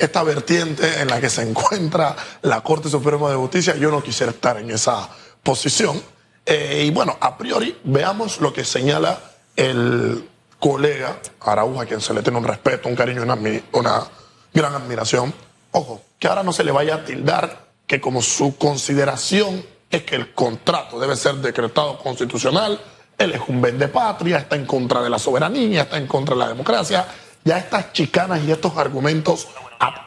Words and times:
esta 0.00 0.22
vertiente 0.22 1.00
en 1.00 1.08
la 1.08 1.20
que 1.20 1.30
se 1.30 1.42
encuentra 1.42 2.16
la 2.42 2.60
Corte 2.60 2.88
Suprema 2.88 3.30
de 3.30 3.36
Justicia, 3.36 3.76
yo 3.76 3.90
no 3.90 4.02
quisiera 4.02 4.32
estar 4.32 4.58
en 4.58 4.70
esa 4.70 5.08
posición. 5.42 6.00
Eh, 6.44 6.84
y 6.86 6.90
bueno, 6.90 7.16
a 7.20 7.36
priori, 7.36 7.78
veamos 7.84 8.40
lo 8.40 8.52
que 8.52 8.64
señala 8.64 9.18
el 9.56 10.28
colega 10.58 11.18
Araujo, 11.40 11.80
a 11.80 11.86
quien 11.86 12.00
se 12.00 12.14
le 12.14 12.22
tiene 12.22 12.38
un 12.38 12.44
respeto, 12.44 12.88
un 12.88 12.96
cariño, 12.96 13.22
una, 13.22 13.38
una 13.72 14.06
gran 14.52 14.74
admiración. 14.74 15.32
Ojo, 15.72 16.02
que 16.18 16.28
ahora 16.28 16.42
no 16.42 16.52
se 16.52 16.64
le 16.64 16.72
vaya 16.72 16.96
a 16.96 17.04
tildar 17.04 17.68
que 17.86 18.00
como 18.00 18.22
su 18.22 18.56
consideración 18.56 19.64
es 19.90 20.02
que 20.02 20.16
el 20.16 20.34
contrato 20.34 20.98
debe 21.00 21.16
ser 21.16 21.36
decretado 21.36 21.98
constitucional, 21.98 22.80
él 23.16 23.32
es 23.32 23.40
un 23.48 23.60
vende 23.60 23.88
patria, 23.88 24.38
está 24.38 24.56
en 24.56 24.64
contra 24.64 25.02
de 25.02 25.10
la 25.10 25.18
soberanía, 25.18 25.82
está 25.82 25.96
en 25.96 26.06
contra 26.06 26.34
de 26.34 26.40
la 26.40 26.48
democracia. 26.48 27.06
Ya 27.44 27.58
estas 27.58 27.92
chicanas 27.92 28.40
y 28.44 28.50
estos 28.50 28.76
argumentos 28.76 29.48
ad 29.78 30.06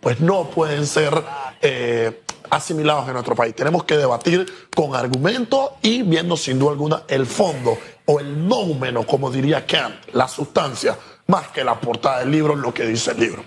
pues 0.00 0.20
no 0.20 0.50
pueden 0.50 0.86
ser 0.86 1.22
eh, 1.60 2.22
asimilados 2.50 3.06
en 3.06 3.14
nuestro 3.14 3.34
país. 3.34 3.54
Tenemos 3.54 3.84
que 3.84 3.96
debatir 3.96 4.68
con 4.74 4.94
argumentos 4.96 5.70
y 5.80 6.02
viendo 6.02 6.36
sin 6.36 6.58
duda 6.58 6.72
alguna 6.72 7.02
el 7.08 7.26
fondo 7.26 7.78
o 8.06 8.20
el 8.20 8.46
nómeno, 8.48 9.06
como 9.06 9.30
diría 9.30 9.64
Kant, 9.64 9.94
la 10.12 10.26
sustancia, 10.26 10.98
más 11.28 11.48
que 11.48 11.62
la 11.62 11.80
portada 11.80 12.18
del 12.20 12.32
libro, 12.32 12.56
lo 12.56 12.74
que 12.74 12.84
dice 12.84 13.12
el 13.12 13.20
libro. 13.20 13.44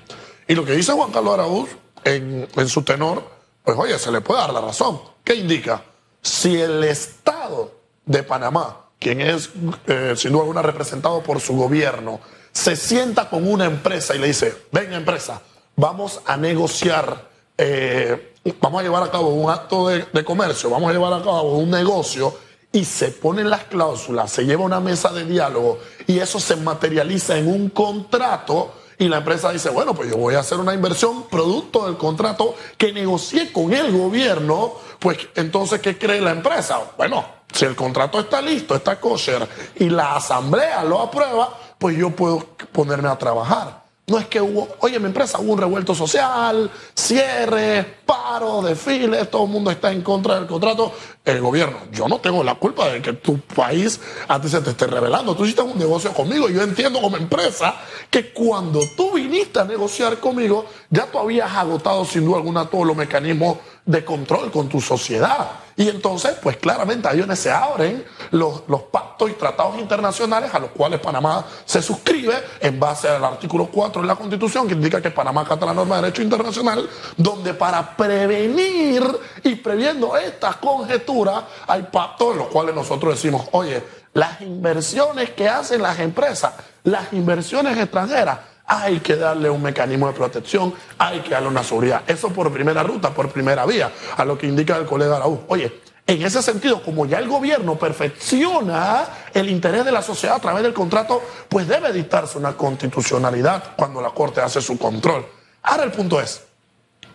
Y 0.48 0.56
lo 0.56 0.64
que 0.64 0.72
dice 0.72 0.94
Juan 0.94 1.12
Carlos 1.12 1.34
Araúz 1.34 1.70
en, 2.04 2.48
en 2.56 2.70
su 2.70 2.84
tenor, 2.84 3.30
pues 3.64 3.78
oye, 3.78 4.00
se 4.00 4.12
le 4.12 4.22
puede 4.22 4.42
dar 4.42 4.54
la 4.54 4.62
razón. 4.62 5.02
¿Qué 5.24 5.36
indica? 5.36 5.84
Si 6.22 6.60
el 6.60 6.84
Estado 6.84 7.72
de 8.06 8.24
Panamá, 8.24 8.86
quien 9.00 9.22
es 9.22 9.50
eh, 9.88 10.14
sin 10.16 10.32
duda 10.32 10.44
alguna 10.44 10.62
representado 10.62 11.22
por 11.22 11.42
su 11.42 11.56
gobierno, 11.56 12.22
se 12.56 12.78
sienta 12.78 13.30
con 13.30 13.48
una 13.48 13.66
empresa 13.66 14.16
y 14.16 14.20
le 14.20 14.28
dice, 14.28 14.56
venga 14.72 14.96
empresa, 14.96 15.42
vamos 15.76 16.22
a 16.26 16.38
negociar, 16.38 17.30
eh, 17.58 18.34
vamos 18.62 18.80
a 18.80 18.84
llevar 18.84 19.04
a 19.04 19.12
cabo 19.12 19.28
un 19.28 19.52
acto 19.52 19.90
de, 19.90 20.06
de, 20.12 20.24
comercio, 20.24 20.70
vamos 20.70 20.90
a 20.90 20.94
llevar 20.94 21.12
a 21.14 21.18
cabo 21.22 21.58
un 21.58 21.70
negocio 21.70 22.34
y 22.72 22.86
se 22.86 23.10
ponen 23.10 23.50
las 23.50 23.66
cláusulas, 23.66 24.32
se 24.32 24.46
lleva 24.46 24.64
una 24.64 24.80
mesa 24.80 25.12
de 25.12 25.26
diálogo 25.26 25.80
y 26.08 26.20
eso 26.20 26.40
se 26.40 26.56
materializa 26.56 27.38
en 27.38 27.50
un 27.50 27.70
contrato. 27.70 28.74
Y 28.98 29.10
la 29.10 29.18
empresa 29.18 29.52
dice, 29.52 29.70
bueno, 29.70 29.94
pues 29.94 30.10
yo 30.10 30.16
voy 30.16 30.36
a 30.36 30.40
hacer 30.40 30.58
una 30.58 30.74
inversión 30.74 31.24
producto 31.24 31.86
del 31.86 31.98
contrato 31.98 32.56
que 32.78 32.94
negocié 32.94 33.52
con 33.52 33.74
el 33.74 33.92
gobierno, 33.92 34.76
pues 35.00 35.18
entonces, 35.36 35.82
¿qué 35.82 35.98
cree 35.98 36.22
la 36.22 36.32
empresa? 36.32 36.80
Bueno, 36.98 37.26
si 37.56 37.64
el 37.66 37.76
contrato 37.76 38.20
está 38.20 38.42
listo, 38.42 38.76
está 38.76 39.00
kosher 39.00 39.48
y 39.76 39.90
la 39.90 40.16
asamblea 40.16 40.84
lo 40.84 41.02
aprueba, 41.02 41.58
pues 41.78 41.98
yo 41.98 42.12
puedo 42.12 42.40
ponerme 42.72 43.10
a 43.10 43.18
trabajar. 43.18 43.86
No 44.08 44.20
es 44.20 44.28
que 44.28 44.40
hubo, 44.40 44.68
oye, 44.82 45.00
mi 45.00 45.08
empresa 45.08 45.40
hubo 45.40 45.54
un 45.54 45.58
revuelto 45.58 45.96
social, 45.96 46.70
cierre, 46.94 47.84
paro, 48.06 48.62
desfile, 48.62 49.26
todo 49.26 49.46
el 49.46 49.50
mundo 49.50 49.72
está 49.72 49.92
en 49.92 50.04
contra 50.04 50.36
del 50.36 50.46
contrato. 50.46 50.94
El 51.24 51.42
gobierno, 51.42 51.78
yo 51.92 52.08
no 52.08 52.20
tengo 52.20 52.44
la 52.44 52.54
culpa 52.54 52.88
de 52.90 53.02
que 53.02 53.14
tu 53.14 53.40
país 53.40 54.00
a 54.28 54.40
ti 54.40 54.48
se 54.48 54.62
te 54.62 54.70
esté 54.70 54.86
revelando. 54.86 55.36
Tú 55.36 55.44
hiciste 55.44 55.64
un 55.64 55.80
negocio 55.80 56.14
conmigo. 56.14 56.50
Yo 56.50 56.62
entiendo 56.62 57.02
como 57.02 57.18
empresa 57.18 57.74
que 58.12 58.32
cuando 58.32 58.80
tú 58.96 59.14
viniste 59.14 59.60
a 59.60 59.64
negociar 59.64 60.20
conmigo, 60.20 60.68
ya 60.92 61.08
tú 61.08 61.18
habías 61.18 61.52
agotado 61.52 62.06
sin 62.06 62.26
duda 62.26 62.38
alguna 62.38 62.70
todos 62.70 62.86
los 62.86 62.96
mecanismos 62.96 63.58
de 63.86 64.04
control 64.04 64.52
con 64.52 64.68
tu 64.68 64.82
sociedad. 64.82 65.48
Y 65.78 65.90
entonces, 65.90 66.38
pues 66.42 66.58
claramente 66.58 67.08
ahí 67.08 67.20
donde 67.20 67.36
se 67.36 67.52
abren 67.52 68.04
los, 68.32 68.64
los, 68.68 68.84
pactos 68.84 69.30
y 69.30 69.34
tratados 69.34 69.78
internacionales 69.78 70.54
a 70.54 70.60
los 70.60 70.72
cuales 70.72 71.00
Panamá 71.00 71.46
se 71.66 71.82
suscribe 71.82 72.34
en 72.62 72.80
base 72.80 73.10
al 73.10 73.24
artículo 73.24 73.68
4 73.68 74.02
de 74.02 74.08
la 74.08 74.16
Constitución, 74.16 74.68
que 74.68 74.74
indica 74.74 75.02
que 75.02 75.12
Panamá 75.12 75.42
acata 75.42 75.66
la 75.66 75.74
norma 75.74 75.98
de 75.98 76.04
derecho 76.04 76.22
internacional, 76.22 76.90
donde 77.18 77.54
para 77.54 77.96
prevenir 77.96 79.04
y 79.44 79.56
previendo 79.56 80.18
estas 80.18 80.56
conjeturas 80.58 81.44
hay 81.68 81.84
pactos 81.84 82.32
en 82.32 82.38
los 82.40 82.48
cuales 82.48 82.74
nosotros 82.74 83.16
decimos, 83.16 83.48
oye, 83.52 83.84
las 84.14 84.40
inversiones 84.42 85.32
que 85.32 85.50
hacen 85.50 85.82
las 85.82 86.00
empresas, 86.00 86.54
las 86.84 87.12
inversiones 87.12 87.78
extranjeras, 87.78 88.40
hay 88.68 89.00
que 89.00 89.16
darle 89.16 89.50
un 89.50 89.62
mecanismo 89.62 90.08
de 90.08 90.14
protección, 90.14 90.74
hay 90.98 91.20
que 91.20 91.32
darle 91.32 91.48
una 91.50 91.64
seguridad. 91.64 92.04
Eso 92.08 92.30
por 92.30 92.52
primera 92.52 92.84
ruta, 92.84 93.12
por 93.12 93.30
primera 93.30 93.66
vía, 93.66 93.92
a 94.18 94.26
lo 94.26 94.38
que 94.38 94.48
indica 94.48 94.78
el 94.78 94.86
colega 94.86 95.18
Araúz. 95.18 95.42
Oye, 95.48 95.82
en 96.08 96.22
ese 96.22 96.42
sentido, 96.44 96.84
como 96.84 97.06
ya 97.08 97.18
el 97.18 97.28
gobierno 97.28 97.78
perfecciona 97.78 99.08
el 99.34 99.50
interés 99.50 99.86
de 99.86 99.92
la 99.92 100.04
sociedad 100.04 100.36
a 100.36 100.40
través 100.40 100.62
del 100.62 100.74
contrato, 100.74 101.22
pues 101.50 101.68
debe 101.68 101.92
dictarse 101.92 102.38
una 102.38 102.56
constitucionalidad 102.56 103.76
cuando 103.76 104.02
la 104.02 104.12
Corte 104.12 104.42
hace 104.42 104.62
su 104.62 104.78
control. 104.78 105.26
Ahora 105.64 105.84
el 105.84 105.92
punto 105.92 106.22
es, 106.22 106.44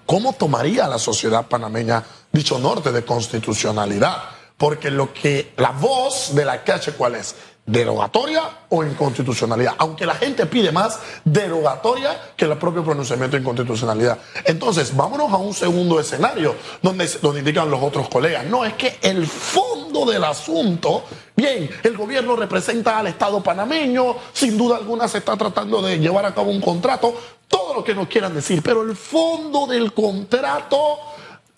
¿cómo 0.07 0.33
tomaría 0.33 0.89
la 0.89 0.99
sociedad 0.99 1.47
panameña 1.47 2.03
dicho 2.33 2.59
norte 2.59 2.91
de 2.91 3.05
constitucionalidad? 3.05 4.25
Porque 4.57 4.91
lo 4.91 5.13
que 5.15 5.53
la 5.57 5.71
voz 5.71 6.35
de 6.35 6.45
la 6.45 6.65
calle, 6.65 6.93
¿cuál 6.93 7.15
es? 7.15 7.37
Derogatoria 7.71 8.43
o 8.69 8.85
inconstitucionalidad, 8.85 9.75
aunque 9.79 10.07
la 10.07 10.15
gente 10.15 10.47
pide 10.47 10.73
más 10.73 10.99
derogatoria 11.25 12.33
que 12.37 12.45
el 12.45 12.57
propio 12.57 12.85
pronunciamiento 12.85 13.37
de 13.37 13.43
inconstitucionalidad. 13.43 14.19
Entonces, 14.45 14.95
vámonos 14.97 15.33
a 15.33 15.37
un 15.37 15.55
segundo 15.55 16.01
escenario 16.01 16.57
donde, 16.83 17.07
donde 17.23 17.41
indican 17.41 17.71
los 17.71 17.83
otros 17.83 18.09
colegas. 18.09 18.45
No, 18.47 18.65
es 18.65 18.75
que 18.75 18.99
el 19.03 19.27
fondo 19.27 20.05
del 20.05 20.25
asunto, 20.25 21.05
bien, 21.37 21.71
el 21.83 21.97
gobierno 21.97 22.37
representa 22.37 22.99
al 22.99 23.07
Estado 23.07 23.43
panameño, 23.43 24.17
sin 24.33 24.59
duda 24.59 24.77
alguna 24.77 25.07
se 25.09 25.19
está 25.19 25.37
tratando 25.37 25.81
de 25.83 25.99
llevar 25.99 26.27
a 26.27 26.35
cabo 26.35 26.51
un 26.51 26.61
contrato, 26.61 27.15
todo 27.47 27.75
lo 27.75 27.85
que 27.85 27.95
nos 27.95 28.09
quieran 28.09 28.35
decir, 28.35 28.63
pero 28.63 28.83
el 28.83 28.97
fondo 28.97 29.67
del 29.67 29.93
contrato 29.93 30.99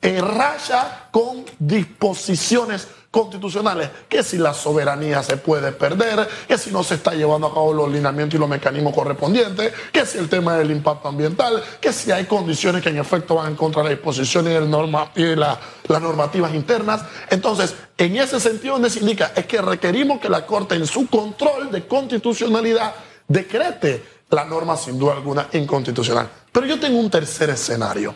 eh, 0.01 0.21
raya 0.21 1.09
con 1.11 1.45
disposiciones 1.59 2.89
constitucionales, 3.13 3.91
que 4.09 4.23
si 4.23 4.39
la 4.39 4.55
soberanía 4.55 5.23
se 5.23 5.37
puede 5.37 5.71
perder, 5.71 6.27
que 6.49 6.57
si 6.57 6.71
no 6.71 6.83
se 6.83 6.95
está 6.95 7.13
llevando 7.13 7.49
a 7.49 7.53
cabo 7.53 7.75
los 7.75 7.93
lineamientos 7.93 8.37
y 8.37 8.39
los 8.39 8.49
mecanismos 8.49 8.95
correspondientes, 8.95 9.71
que 9.93 10.07
si 10.07 10.17
el 10.17 10.31
tema 10.31 10.57
del 10.57 10.71
impacto 10.71 11.09
ambiental, 11.09 11.63
que 11.79 11.93
si 11.93 12.11
hay 12.11 12.25
condiciones 12.25 12.83
que 12.83 12.89
en 12.89 12.97
efecto 12.97 13.35
van 13.35 13.49
en 13.49 13.57
contra 13.57 13.83
de 13.83 13.91
las 13.91 13.99
disposiciones 13.99 14.63
y, 14.63 14.67
norma, 14.67 15.13
y 15.15 15.37
la, 15.37 15.61
las 15.89 16.01
normativas 16.01 16.55
internas. 16.55 17.05
Entonces, 17.29 17.75
en 17.99 18.17
ese 18.17 18.41
sentido, 18.41 18.75
donde 18.75 18.89
se 18.89 19.01
indica 19.01 19.33
es 19.37 19.45
que 19.45 19.61
requerimos 19.61 20.19
que 20.19 20.31
la 20.31 20.47
Corte 20.47 20.75
en 20.75 20.87
su 20.87 21.07
control 21.09 21.71
de 21.71 21.87
constitucionalidad 21.87 22.95
decrete 23.29 24.03
la 24.31 24.47
norma 24.47 24.75
sin 24.79 24.99
duda 24.99 25.13
alguna 25.13 25.49
inconstitucional. 25.53 26.31
Pero 26.51 26.65
yo 26.65 26.81
tengo 26.81 26.99
un 26.99 27.11
tercer 27.11 27.51
escenario. 27.51 28.15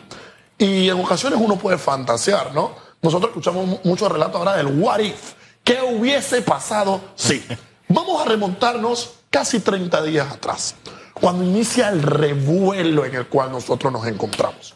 Y 0.57 0.89
en 0.89 0.99
ocasiones 0.99 1.39
uno 1.39 1.55
puede 1.55 1.77
fantasear, 1.77 2.51
¿no? 2.55 2.86
Nosotros 3.01 3.29
escuchamos 3.29 3.79
muchos 3.83 4.11
relatos 4.11 4.35
ahora 4.35 4.57
del 4.57 4.67
what 4.67 4.99
if. 4.99 5.33
¿Qué 5.63 5.81
hubiese 5.81 6.41
pasado 6.41 7.01
si? 7.15 7.43
Vamos 7.89 8.21
a 8.21 8.25
remontarnos 8.25 9.13
casi 9.29 9.59
30 9.59 10.03
días 10.03 10.31
atrás, 10.31 10.75
cuando 11.13 11.43
inicia 11.43 11.89
el 11.89 12.01
revuelo 12.01 13.05
en 13.05 13.15
el 13.15 13.27
cual 13.27 13.51
nosotros 13.51 13.91
nos 13.93 14.05
encontramos. 14.07 14.73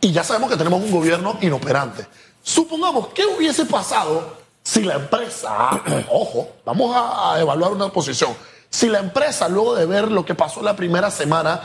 Y 0.00 0.12
ya 0.12 0.24
sabemos 0.24 0.50
que 0.50 0.56
tenemos 0.56 0.82
un 0.82 0.90
gobierno 0.90 1.38
inoperante. 1.40 2.06
Supongamos, 2.42 3.08
¿qué 3.08 3.24
hubiese 3.26 3.64
pasado 3.64 4.36
si 4.62 4.82
la 4.82 4.94
empresa, 4.94 5.70
ojo, 6.10 6.48
vamos 6.64 6.94
a 6.96 7.38
evaluar 7.40 7.72
una 7.72 7.88
posición, 7.88 8.34
si 8.68 8.88
la 8.88 9.00
empresa 9.00 9.48
luego 9.48 9.74
de 9.74 9.86
ver 9.86 10.10
lo 10.10 10.24
que 10.24 10.34
pasó 10.34 10.62
la 10.62 10.76
primera 10.76 11.10
semana, 11.10 11.60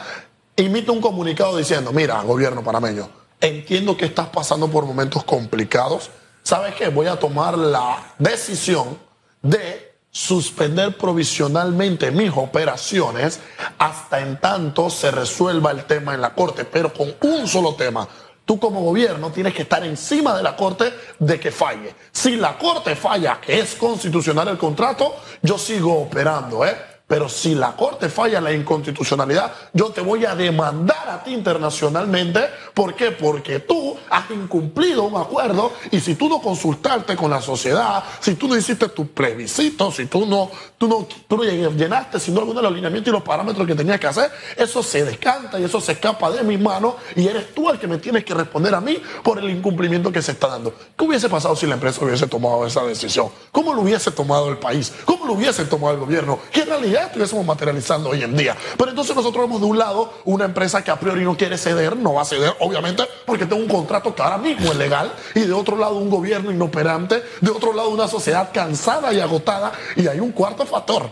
emite 0.56 0.92
un 0.92 1.02
comunicado 1.02 1.56
diciendo, 1.58 1.92
mira, 1.92 2.22
gobierno 2.22 2.64
panameño, 2.64 3.10
entiendo 3.48 3.96
que 3.96 4.06
estás 4.06 4.30
pasando 4.30 4.68
por 4.68 4.86
momentos 4.86 5.24
complicados. 5.24 6.10
¿Sabes 6.44 6.76
qué? 6.76 6.90
Voy 6.90 7.08
a 7.08 7.18
tomar 7.18 7.58
la 7.58 8.14
decisión 8.20 8.98
de 9.42 9.96
suspender 10.12 10.98
provisionalmente 10.98 12.10
mis 12.12 12.32
operaciones 12.36 13.40
hasta 13.78 14.22
en 14.22 14.40
tanto 14.40 14.90
se 14.90 15.12
resuelva 15.12 15.72
el 15.72 15.86
tema 15.86 16.14
en 16.14 16.22
la 16.22 16.34
Corte, 16.34 16.66
pero 16.66 16.94
con 16.94 17.14
un 17.22 17.48
solo 17.48 17.76
tema. 17.76 18.08
Tú 18.46 18.60
como 18.60 18.82
gobierno 18.82 19.32
tienes 19.32 19.54
que 19.54 19.64
estar 19.64 19.84
encima 19.84 20.38
de 20.38 20.44
la 20.44 20.56
Corte 20.56 20.94
de 21.20 21.40
que 21.40 21.52
falle. 21.52 21.96
Si 22.12 22.36
la 22.36 22.58
Corte 22.58 22.96
falla, 22.96 23.42
que 23.42 23.60
es 23.60 23.76
constitucional 23.76 24.48
el 24.50 24.58
contrato, 24.58 25.16
yo 25.42 25.58
sigo 25.58 26.02
operando, 26.04 26.64
¿eh? 26.64 26.95
Pero 27.08 27.30
si 27.30 27.54
la 27.54 27.76
Corte 27.76 28.10
falla 28.10 28.42
la 28.42 28.52
inconstitucionalidad, 28.52 29.52
yo 29.74 29.90
te 29.90 30.02
voy 30.02 30.26
a 30.26 30.36
demandar 30.36 31.08
a 31.08 31.24
ti 31.24 31.34
internacionalmente. 31.34 32.50
¿Por 32.74 32.96
qué? 32.96 33.12
Porque 33.12 33.60
tú 33.60 33.96
has 34.10 34.32
incumplido 34.32 35.04
un 35.04 35.16
acuerdo 35.16 35.72
y 35.92 36.00
si 36.00 36.16
tú 36.16 36.28
no 36.28 36.42
consultaste 36.42 37.16
con 37.16 37.30
la 37.30 37.42
sociedad, 37.44 38.04
si 38.20 38.34
tú 38.34 38.48
no 38.48 38.58
hiciste 38.58 38.90
tu 38.90 39.08
plebiscito, 39.10 39.92
si 39.92 40.08
tú 40.08 40.26
no, 40.26 40.50
tú 40.80 40.88
no, 40.88 41.08
tú 41.28 41.38
no 41.38 41.44
llenaste 41.44 42.20
sino 42.20 42.40
alguno 42.40 42.60
los 42.60 42.72
alineamientos 42.72 43.12
y 43.12 43.14
los 43.14 43.22
parámetros 43.22 43.68
que 43.68 43.76
tenías 43.76 44.00
que 44.00 44.08
hacer, 44.08 44.32
eso 44.58 44.82
se 44.82 45.06
descanta 45.06 45.60
y 45.60 45.64
eso 45.64 45.80
se 45.80 45.92
escapa 45.92 46.32
de 46.32 46.42
mis 46.42 46.60
manos 46.60 46.96
y 47.16 47.28
eres 47.28 47.54
tú 47.54 47.70
el 47.70 47.78
que 47.78 47.88
me 47.88 48.00
tienes 48.00 48.26
que 48.26 48.34
responder 48.34 48.74
a 48.74 48.82
mí 48.82 48.98
por 49.24 49.38
el 49.38 49.48
incumplimiento 49.52 50.12
que 50.12 50.24
se 50.24 50.32
está 50.32 50.48
dando. 50.48 50.74
¿Qué 50.98 51.06
hubiese 51.06 51.30
pasado 51.30 51.56
si 51.56 51.68
la 51.68 51.76
empresa 51.76 52.04
hubiese 52.04 52.26
tomado 52.26 52.66
esa 52.66 52.84
decisión? 52.84 53.30
¿Cómo 53.52 53.76
lo 53.76 53.82
hubiese 53.82 54.10
tomado 54.10 54.50
el 54.50 54.58
país? 54.58 54.92
¿Cómo 55.06 55.28
lo 55.28 55.34
hubiese 55.34 55.66
tomado 55.66 55.94
el 55.94 56.00
gobierno? 56.00 56.40
¿Qué 56.52 56.66
realidad 56.66 56.95
ya 56.96 57.08
estuviésemos 57.08 57.46
materializando 57.46 58.10
hoy 58.10 58.24
en 58.24 58.38
día. 58.38 58.56
Pero 58.78 58.92
entonces 58.92 59.16
nosotros 59.16 59.46
vemos 59.46 59.60
de 59.60 59.68
un 59.68 59.78
lado 59.78 60.14
una 60.24 60.46
empresa 60.46 60.82
que 60.82 60.92
a 60.92 61.00
priori 61.00 61.24
no 61.24 61.36
quiere 61.36 61.58
ceder, 61.58 61.98
no 61.98 62.14
va 62.14 62.22
a 62.22 62.26
ceder, 62.26 62.56
obviamente, 62.60 63.04
porque 63.26 63.46
tengo 63.46 63.62
un 63.62 63.68
contrato 63.68 64.16
que 64.16 64.22
ahora 64.22 64.38
mismo 64.38 64.72
es 64.72 64.78
legal, 64.78 65.12
y 65.34 65.42
de 65.42 65.54
otro 65.54 65.76
lado 65.78 65.96
un 65.98 66.10
gobierno 66.10 66.52
inoperante, 66.52 67.22
de 67.42 67.52
otro 67.52 67.74
lado 67.74 67.90
una 67.90 68.08
sociedad 68.08 68.50
cansada 68.54 69.14
y 69.14 69.20
agotada, 69.20 69.74
y 69.98 70.08
hay 70.08 70.20
un 70.20 70.32
cuarto 70.32 70.66
factor 70.66 71.10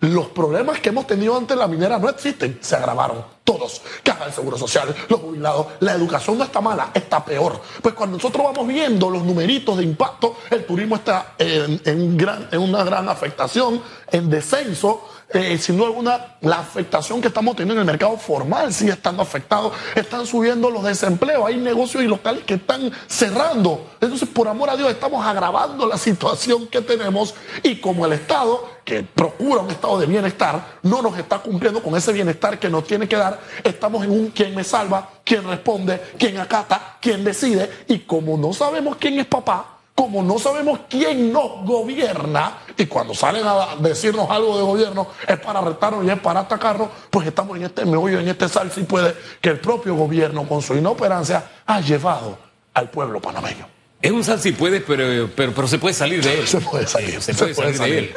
los 0.00 0.26
problemas 0.26 0.78
que 0.80 0.90
hemos 0.90 1.06
tenido 1.06 1.36
antes 1.36 1.56
la 1.56 1.66
minera 1.66 1.98
no 1.98 2.10
existen, 2.10 2.58
se 2.60 2.76
agravaron 2.76 3.35
todos. 3.46 3.80
Caja 4.02 4.24
del 4.24 4.34
Seguro 4.34 4.58
Social, 4.58 4.94
los 5.08 5.20
jubilados, 5.20 5.68
la 5.80 5.92
educación 5.92 6.36
no 6.36 6.44
está 6.44 6.60
mala, 6.60 6.90
está 6.92 7.24
peor. 7.24 7.62
Pues 7.80 7.94
cuando 7.94 8.18
nosotros 8.18 8.44
vamos 8.44 8.66
viendo 8.66 9.08
los 9.08 9.22
numeritos 9.22 9.78
de 9.78 9.84
impacto, 9.84 10.36
el 10.50 10.66
turismo 10.66 10.96
está 10.96 11.34
en 11.38 12.60
una 12.60 12.84
gran 12.84 13.08
afectación, 13.08 13.80
en 14.10 14.28
descenso, 14.28 15.02
eh, 15.28 15.58
sin 15.58 15.76
duda 15.76 15.88
alguna, 15.88 16.36
la 16.42 16.60
afectación 16.60 17.20
que 17.20 17.28
estamos 17.28 17.56
teniendo 17.56 17.74
en 17.74 17.80
el 17.80 17.86
mercado 17.86 18.16
formal 18.16 18.72
sigue 18.72 18.92
estando 18.92 19.22
afectado. 19.22 19.72
Están 19.94 20.24
subiendo 20.24 20.70
los 20.70 20.84
desempleos, 20.84 21.46
hay 21.46 21.56
negocios 21.56 22.04
y 22.04 22.06
locales 22.06 22.44
que 22.44 22.54
están 22.54 22.92
cerrando. 23.08 23.90
Entonces, 24.00 24.28
por 24.28 24.46
amor 24.46 24.70
a 24.70 24.76
Dios, 24.76 24.88
estamos 24.88 25.26
agravando 25.26 25.86
la 25.86 25.98
situación 25.98 26.68
que 26.68 26.80
tenemos 26.80 27.34
y 27.64 27.80
como 27.80 28.06
el 28.06 28.12
Estado, 28.12 28.75
que 28.86 29.02
procura 29.02 29.62
un 29.62 29.70
estado 29.70 29.98
de 29.98 30.06
bienestar, 30.06 30.78
no 30.84 31.02
nos 31.02 31.18
está 31.18 31.40
cumpliendo 31.40 31.82
con 31.82 31.96
ese 31.96 32.12
bienestar 32.12 32.56
que 32.56 32.70
nos 32.70 32.84
tiene 32.84 33.08
que 33.08 33.16
dar, 33.16 33.40
estamos 33.64 34.04
en 34.04 34.12
un 34.12 34.30
quien 34.30 34.54
me 34.54 34.62
salva, 34.62 35.10
quien 35.24 35.42
responde, 35.42 36.00
quien 36.16 36.38
acata, 36.38 36.96
quien 37.00 37.24
decide 37.24 37.68
y 37.88 37.98
como 37.98 38.38
no 38.38 38.52
sabemos 38.52 38.96
quién 38.96 39.18
es 39.18 39.26
papá, 39.26 39.78
como 39.92 40.22
no 40.22 40.38
sabemos 40.38 40.80
quién 40.88 41.32
nos 41.32 41.64
gobierna, 41.64 42.58
y 42.76 42.86
cuando 42.86 43.12
salen 43.12 43.44
a 43.44 43.74
decirnos 43.80 44.30
algo 44.30 44.56
de 44.56 44.62
gobierno 44.62 45.08
es 45.26 45.40
para 45.40 45.60
retarnos 45.60 46.04
y 46.04 46.10
es 46.10 46.20
para 46.20 46.40
atacarnos, 46.40 46.88
pues 47.10 47.26
estamos 47.26 47.56
en 47.56 47.64
este 47.64 47.84
meollo, 47.84 48.20
en 48.20 48.28
este 48.28 48.48
sal, 48.48 48.70
si 48.70 48.84
puede, 48.84 49.16
que 49.40 49.48
el 49.48 49.58
propio 49.58 49.96
gobierno 49.96 50.46
con 50.46 50.62
su 50.62 50.76
inoperancia 50.76 51.44
ha 51.66 51.80
llevado 51.80 52.38
al 52.72 52.88
pueblo 52.88 53.20
panameño. 53.20 53.75
Es 54.02 54.12
un 54.12 54.22
sal 54.24 54.40
si 54.40 54.52
puede, 54.52 54.80
pero, 54.80 55.30
pero, 55.34 55.66
se 55.66 55.78
puede 55.78 55.94
salir 55.94 56.22
de 56.22 56.40
él. 56.40 56.46
Se 56.46 56.60
puede 56.60 56.86
salir. 56.86 57.20
se 57.20 57.34
puede, 57.34 57.54
salir, 57.54 57.78
de 57.78 57.98
él. 57.98 58.14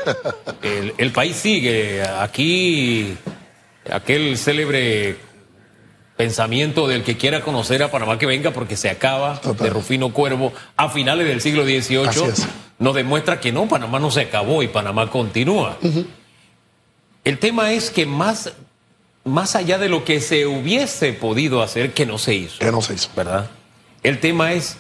El, 0.61 0.93
el 0.97 1.11
país 1.11 1.35
sigue. 1.35 2.03
Aquí, 2.03 3.15
aquel 3.89 4.37
célebre 4.37 5.17
pensamiento 6.17 6.87
del 6.87 7.03
que 7.03 7.15
quiera 7.15 7.41
conocer 7.41 7.81
a 7.81 7.91
Panamá 7.91 8.19
que 8.19 8.25
venga 8.25 8.51
porque 8.51 8.75
se 8.75 8.89
acaba 8.89 9.39
de 9.57 9.69
Rufino 9.69 10.11
Cuervo 10.11 10.51
a 10.75 10.89
finales 10.89 11.25
del 11.25 11.39
siglo 11.39 11.63
XVIII 11.63 12.07
nos 12.79 12.95
demuestra 12.95 13.39
que 13.39 13.51
no, 13.51 13.67
Panamá 13.67 13.99
no 13.99 14.09
se 14.09 14.21
acabó 14.21 14.63
y 14.63 14.67
Panamá 14.69 15.09
continúa. 15.09 15.77
El 17.23 17.37
tema 17.37 17.73
es 17.73 17.91
que 17.91 18.05
más, 18.05 18.53
más 19.25 19.55
allá 19.55 19.77
de 19.77 19.89
lo 19.89 20.05
que 20.05 20.21
se 20.21 20.47
hubiese 20.47 21.13
podido 21.13 21.61
hacer, 21.61 21.93
que 21.93 22.05
no 22.05 22.17
se 22.17 22.35
hizo. 22.35 22.59
Que 22.59 22.71
no 22.71 22.81
se 22.81 22.93
hizo. 22.93 23.09
¿Verdad? 23.15 23.49
El 24.01 24.19
tema 24.19 24.53
es 24.53 24.77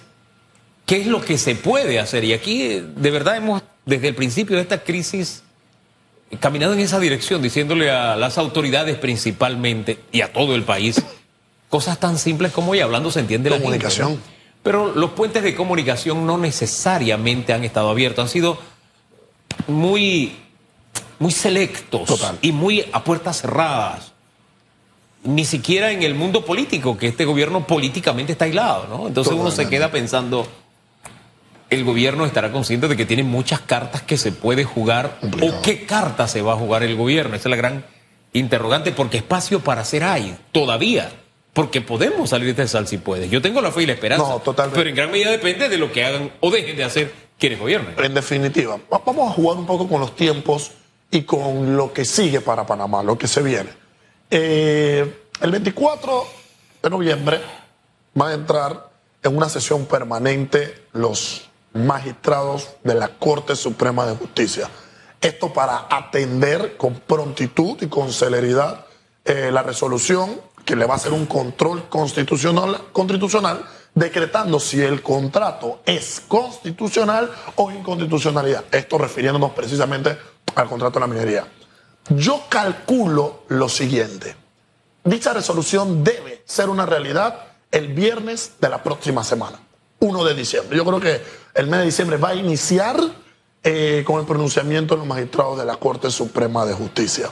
qué 0.89 0.97
es 0.97 1.07
lo 1.07 1.21
que 1.21 1.37
se 1.37 1.55
puede 1.55 1.99
hacer. 1.99 2.23
Y 2.25 2.33
aquí 2.33 2.81
de 2.81 3.11
verdad 3.11 3.37
hemos, 3.37 3.61
desde 3.85 4.07
el 4.07 4.15
principio 4.15 4.55
de 4.55 4.63
esta 4.63 4.83
crisis, 4.83 5.43
caminado 6.39 6.73
en 6.73 6.79
esa 6.79 6.99
dirección, 6.99 7.41
diciéndole 7.41 7.91
a 7.91 8.15
las 8.15 8.39
autoridades 8.39 8.97
principalmente 8.97 9.99
y 10.11 10.21
a 10.21 10.33
todo 10.33 10.55
el 10.55 10.63
país 10.63 11.01
Cosas 11.69 11.99
tan 11.99 12.17
simples 12.17 12.51
como 12.51 12.73
y 12.73 12.79
hablando 12.79 13.11
se 13.11 13.19
entiende 13.19 13.51
la 13.51 13.59
comunicación. 13.59 14.19
Pero 14.63 14.91
los 14.95 15.11
puentes 15.11 15.43
de 15.43 15.55
comunicación 15.55 16.25
no 16.25 16.39
necesariamente 16.39 17.53
han 17.53 17.63
estado 17.63 17.91
abiertos, 17.91 18.23
han 18.23 18.29
sido 18.29 18.57
muy, 19.67 20.35
muy 21.19 21.31
selectos 21.31 22.09
y 22.41 22.51
muy 22.51 22.85
a 22.91 23.03
puertas 23.03 23.41
cerradas. 23.41 24.13
Ni 25.23 25.45
siquiera 25.45 25.91
en 25.91 26.01
el 26.01 26.15
mundo 26.15 26.43
político, 26.43 26.97
que 26.97 27.07
este 27.07 27.25
gobierno 27.25 27.67
políticamente 27.67 28.31
está 28.31 28.45
aislado, 28.45 28.87
¿no? 28.87 29.07
Entonces 29.07 29.33
uno 29.33 29.51
se 29.51 29.69
queda 29.69 29.91
pensando, 29.91 30.47
el 31.69 31.83
gobierno 31.83 32.25
estará 32.25 32.51
consciente 32.51 32.87
de 32.87 32.97
que 32.97 33.05
tiene 33.05 33.23
muchas 33.23 33.61
cartas 33.61 34.01
que 34.01 34.17
se 34.17 34.31
puede 34.31 34.63
jugar 34.63 35.19
o 35.41 35.61
qué 35.61 35.85
carta 35.85 36.27
se 36.27 36.41
va 36.41 36.53
a 36.53 36.57
jugar 36.57 36.83
el 36.83 36.95
gobierno. 36.95 37.35
Esa 37.35 37.49
es 37.49 37.51
la 37.51 37.57
gran 37.57 37.85
interrogante, 38.33 38.91
porque 38.91 39.17
espacio 39.17 39.59
para 39.59 39.81
hacer 39.81 40.03
hay 40.03 40.37
todavía. 40.51 41.11
Porque 41.53 41.81
podemos 41.81 42.29
salir 42.29 42.55
de 42.55 42.67
sal 42.67 42.87
si 42.87 42.97
puede. 42.97 43.27
Yo 43.27 43.41
tengo 43.41 43.59
la 43.59 43.71
fe 43.71 43.83
y 43.83 43.85
la 43.87 43.93
esperanza. 43.93 44.29
No, 44.29 44.39
totalmente. 44.39 44.79
Pero 44.79 44.89
en 44.89 44.95
gran 44.95 45.11
medida 45.11 45.31
depende 45.31 45.67
de 45.67 45.77
lo 45.77 45.91
que 45.91 46.05
hagan 46.05 46.31
o 46.39 46.51
dejen 46.51 46.77
de 46.77 46.83
hacer 46.83 47.11
quienes 47.37 47.59
gobiernen. 47.59 47.95
En 47.97 48.13
definitiva, 48.13 48.79
vamos 48.89 49.31
a 49.31 49.33
jugar 49.33 49.57
un 49.57 49.65
poco 49.65 49.87
con 49.87 49.99
los 49.99 50.15
tiempos 50.15 50.71
y 51.11 51.23
con 51.23 51.75
lo 51.75 51.91
que 51.91 52.05
sigue 52.05 52.41
para 52.41 52.65
Panamá, 52.65 53.01
lo 53.01 53.17
que 53.17 53.27
se 53.27 53.41
viene. 53.41 53.69
Eh, 54.29 55.11
el 55.41 55.51
24 55.51 56.23
de 56.83 56.89
noviembre 56.89 57.41
va 58.19 58.29
a 58.29 58.33
entrar 58.33 58.89
en 59.23 59.35
una 59.35 59.49
sesión 59.49 59.85
permanente 59.85 60.85
los 60.93 61.48
magistrados 61.73 62.69
de 62.83 62.95
la 62.95 63.09
Corte 63.09 63.55
Suprema 63.55 64.05
de 64.05 64.15
Justicia. 64.15 64.69
Esto 65.21 65.51
para 65.51 65.87
atender 65.89 66.77
con 66.77 66.95
prontitud 66.95 67.77
y 67.81 67.87
con 67.87 68.11
celeridad 68.11 68.85
eh, 69.25 69.49
la 69.51 69.63
resolución 69.63 70.41
que 70.65 70.75
le 70.75 70.85
va 70.85 70.93
a 70.93 70.97
hacer 70.97 71.13
un 71.13 71.25
control 71.25 71.89
constitucional, 71.89 72.79
constitucional 72.91 73.65
decretando 73.93 74.59
si 74.59 74.81
el 74.81 75.01
contrato 75.01 75.81
es 75.85 76.21
constitucional 76.27 77.29
o 77.55 77.71
inconstitucionalidad. 77.71 78.65
Esto 78.71 78.97
refiriéndonos 78.97 79.51
precisamente 79.51 80.17
al 80.55 80.67
contrato 80.67 80.99
de 80.99 81.01
la 81.01 81.07
minería. 81.07 81.47
Yo 82.09 82.43
calculo 82.49 83.43
lo 83.49 83.67
siguiente. 83.69 84.35
Dicha 85.03 85.33
resolución 85.33 86.03
debe 86.03 86.43
ser 86.45 86.69
una 86.69 86.85
realidad 86.85 87.45
el 87.71 87.93
viernes 87.93 88.53
de 88.59 88.69
la 88.69 88.81
próxima 88.81 89.23
semana, 89.23 89.59
1 89.99 90.23
de 90.23 90.33
diciembre. 90.33 90.77
Yo 90.77 90.85
creo 90.85 90.99
que 90.99 91.21
el 91.53 91.67
mes 91.67 91.79
de 91.79 91.85
diciembre 91.85 92.17
va 92.17 92.29
a 92.29 92.35
iniciar 92.35 92.99
eh, 93.63 94.03
con 94.05 94.19
el 94.19 94.25
pronunciamiento 94.25 94.95
de 94.95 94.99
los 94.99 95.07
magistrados 95.07 95.57
de 95.57 95.65
la 95.65 95.75
Corte 95.75 96.09
Suprema 96.09 96.65
de 96.65 96.73
Justicia. 96.73 97.29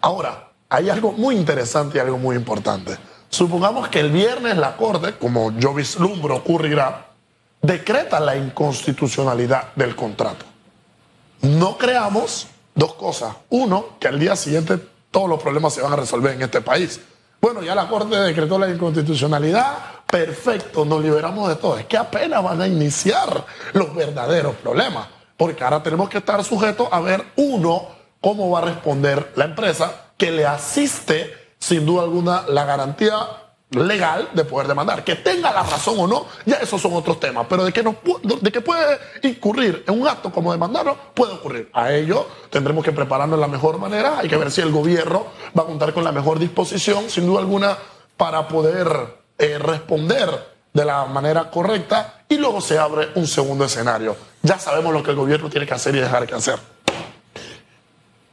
Ahora, 0.00 0.50
hay 0.68 0.90
algo 0.90 1.12
muy 1.12 1.36
interesante 1.36 1.98
y 1.98 2.00
algo 2.00 2.18
muy 2.18 2.36
importante. 2.36 2.96
Supongamos 3.28 3.88
que 3.88 4.00
el 4.00 4.10
viernes 4.10 4.56
la 4.56 4.76
Corte, 4.76 5.14
como 5.14 5.52
yo 5.58 5.72
vislumbro 5.72 6.36
ocurrirá, 6.36 7.06
decreta 7.62 8.20
la 8.20 8.36
inconstitucionalidad 8.36 9.72
del 9.74 9.96
contrato. 9.96 10.44
No 11.42 11.78
creamos 11.78 12.48
dos 12.74 12.94
cosas. 12.94 13.34
Uno, 13.48 13.96
que 13.98 14.08
al 14.08 14.18
día 14.18 14.36
siguiente 14.36 14.78
todos 15.10 15.28
los 15.28 15.42
problemas 15.42 15.74
se 15.74 15.82
van 15.82 15.92
a 15.92 15.96
resolver 15.96 16.34
en 16.34 16.42
este 16.42 16.60
país. 16.60 17.00
Bueno, 17.44 17.60
ya 17.60 17.74
la 17.74 17.88
Corte 17.88 18.14
decretó 18.14 18.56
la 18.56 18.68
inconstitucionalidad, 18.68 19.76
perfecto, 20.06 20.84
nos 20.84 21.02
liberamos 21.02 21.48
de 21.48 21.56
todo. 21.56 21.76
Es 21.76 21.86
que 21.86 21.96
apenas 21.96 22.40
van 22.40 22.60
a 22.60 22.68
iniciar 22.68 23.44
los 23.72 23.92
verdaderos 23.96 24.54
problemas, 24.54 25.08
porque 25.36 25.64
ahora 25.64 25.82
tenemos 25.82 26.08
que 26.08 26.18
estar 26.18 26.44
sujetos 26.44 26.86
a 26.92 27.00
ver, 27.00 27.24
uno, 27.34 27.88
cómo 28.20 28.48
va 28.48 28.60
a 28.60 28.66
responder 28.66 29.32
la 29.34 29.46
empresa, 29.46 30.12
que 30.16 30.30
le 30.30 30.46
asiste, 30.46 31.34
sin 31.58 31.84
duda 31.84 32.04
alguna, 32.04 32.44
la 32.46 32.64
garantía 32.64 33.16
legal 33.72 34.28
de 34.32 34.44
poder 34.44 34.68
demandar. 34.68 35.04
Que 35.04 35.16
tenga 35.16 35.52
la 35.52 35.62
razón 35.62 35.96
o 35.98 36.06
no, 36.06 36.26
ya 36.44 36.56
esos 36.56 36.80
son 36.80 36.92
otros 36.94 37.18
temas. 37.20 37.46
Pero 37.48 37.64
de 37.64 37.72
que, 37.72 37.82
no, 37.82 37.96
de 38.40 38.52
que 38.52 38.60
puede 38.60 38.98
incurrir 39.22 39.84
en 39.86 40.00
un 40.00 40.08
acto 40.08 40.30
como 40.30 40.52
demandarlo, 40.52 40.96
puede 41.14 41.34
ocurrir. 41.34 41.70
A 41.72 41.92
ello 41.92 42.26
tendremos 42.50 42.84
que 42.84 42.92
prepararnos 42.92 43.38
de 43.38 43.40
la 43.40 43.48
mejor 43.48 43.78
manera. 43.78 44.18
Hay 44.18 44.28
que 44.28 44.36
ver 44.36 44.50
si 44.50 44.60
el 44.60 44.70
gobierno 44.70 45.26
va 45.58 45.62
a 45.62 45.66
contar 45.66 45.92
con 45.92 46.04
la 46.04 46.12
mejor 46.12 46.38
disposición, 46.38 47.08
sin 47.08 47.26
duda 47.26 47.40
alguna, 47.40 47.76
para 48.16 48.46
poder 48.48 48.88
eh, 49.38 49.58
responder 49.58 50.52
de 50.72 50.84
la 50.84 51.04
manera 51.06 51.50
correcta. 51.50 52.24
Y 52.28 52.36
luego 52.36 52.60
se 52.60 52.78
abre 52.78 53.08
un 53.14 53.26
segundo 53.26 53.64
escenario. 53.64 54.16
Ya 54.42 54.58
sabemos 54.58 54.92
lo 54.92 55.02
que 55.02 55.10
el 55.10 55.16
gobierno 55.16 55.50
tiene 55.50 55.66
que 55.66 55.74
hacer 55.74 55.94
y 55.94 56.00
dejar 56.00 56.26
que 56.26 56.34
hacer. 56.34 56.58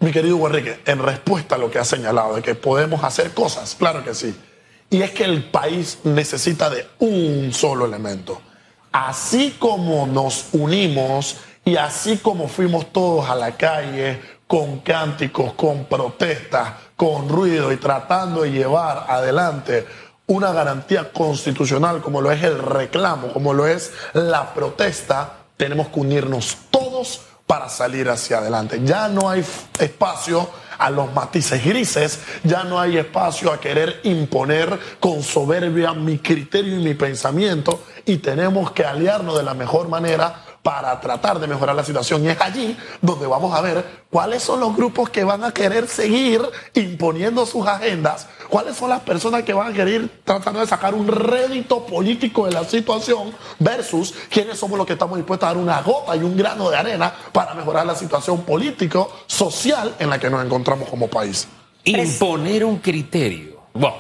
Mi 0.02 0.14
querido 0.14 0.38
Enrique, 0.48 0.80
en 0.86 1.00
respuesta 1.00 1.56
a 1.56 1.58
lo 1.58 1.70
que 1.70 1.78
ha 1.78 1.84
señalado, 1.84 2.36
de 2.36 2.42
que 2.42 2.56
podemos 2.56 3.04
hacer 3.04 3.34
cosas, 3.34 3.76
claro 3.78 4.02
que 4.04 4.16
sí. 4.16 4.34
Y 4.90 5.02
es 5.02 5.12
que 5.12 5.26
el 5.26 5.44
país 5.44 6.00
necesita 6.04 6.70
de 6.70 6.88
un 7.00 7.54
solo 7.54 7.86
elemento. 7.86 8.42
Así 8.92 9.56
como 9.60 10.08
nos 10.08 10.48
unimos 10.54 11.38
y 11.64 11.76
así 11.76 12.18
como 12.18 12.48
fuimos 12.48 12.92
todos 12.92 13.30
a 13.30 13.36
la 13.36 13.56
calle 13.56 14.20
con 14.48 14.80
cánticos, 14.80 15.54
con 15.54 15.86
protestas, 15.86 16.74
con 16.96 17.30
ruido 17.30 17.72
y 17.72 17.78
tratando 17.78 18.42
de 18.42 18.52
llevar 18.52 19.06
adelante 19.08 19.86
una 20.26 20.52
garantía 20.52 21.12
constitucional 21.12 22.02
como 22.02 22.22
lo 22.22 22.32
es 22.32 22.44
el 22.44 22.58
reclamo, 22.58 23.32
como 23.32 23.54
lo 23.54 23.68
es 23.68 23.92
la 24.14 24.54
protesta, 24.54 25.34
tenemos 25.58 25.90
que 25.90 26.00
unirnos 26.00 26.58
todos 26.72 27.22
para 27.46 27.68
salir 27.68 28.10
hacia 28.10 28.38
adelante. 28.38 28.80
Ya 28.84 29.08
no 29.08 29.30
hay 29.30 29.44
espacio 29.80 30.50
a 30.80 30.90
los 30.90 31.14
matices 31.14 31.64
grises, 31.64 32.20
ya 32.44 32.64
no 32.64 32.80
hay 32.80 32.98
espacio 32.98 33.52
a 33.52 33.60
querer 33.60 34.00
imponer 34.04 34.80
con 35.00 35.22
soberbia 35.22 35.94
mi 35.94 36.18
criterio 36.18 36.80
y 36.80 36.84
mi 36.84 36.94
pensamiento 36.96 37.84
y 38.06 38.18
tenemos 38.18 38.72
que 38.72 38.86
aliarnos 38.86 39.38
de 39.38 39.44
la 39.44 39.54
mejor 39.54 39.88
manera 39.90 40.44
para 40.64 41.00
tratar 41.00 41.40
de 41.40 41.48
mejorar 41.48 41.76
la 41.76 41.84
situación. 41.84 42.24
Y 42.26 42.30
es 42.30 42.42
allí 42.42 42.78
donde 43.02 43.28
vamos 43.28 43.56
a 43.56 43.62
ver 43.62 43.86
cuáles 44.10 44.44
son 44.44 44.60
los 44.60 44.76
grupos 44.76 45.10
que 45.10 45.24
van 45.24 45.44
a 45.44 45.52
querer 45.52 45.88
seguir 45.88 46.42
imponiendo 46.74 47.46
sus 47.46 47.66
agendas, 47.66 48.28
cuáles 48.50 48.76
son 48.76 48.90
las 48.90 49.02
personas 49.02 49.44
que 49.44 49.54
van 49.54 49.72
a 49.72 49.74
querer 49.74 50.10
tratando 50.24 50.60
de 50.60 50.68
sacar 50.68 50.94
un 50.94 51.08
rédito 51.08 51.86
político 51.86 52.46
de 52.46 52.52
la 52.52 52.64
situación 52.64 53.34
versus 53.60 54.14
quiénes 54.30 54.58
somos 54.60 54.78
los 54.78 54.86
que 54.86 54.94
estamos 54.94 55.18
dispuestos 55.18 55.48
a 55.48 55.54
dar 55.54 55.62
una 55.62 55.82
gota 55.82 56.16
y 56.16 56.20
un 56.20 56.36
grano 56.36 56.70
de 56.70 56.78
arena 56.78 57.14
para 57.32 57.54
mejorar 57.54 57.86
la 57.86 57.96
situación 57.96 58.42
político, 58.42 59.12
social 59.28 59.96
en 60.00 60.10
la 60.10 60.20
que 60.20 60.30
nos 60.30 60.44
encontramos 60.44 60.90
como 60.90 61.08
país. 61.08 61.48
Imponer 61.84 62.66
un 62.66 62.78
criterio. 62.80 63.60
Bueno, 63.74 63.98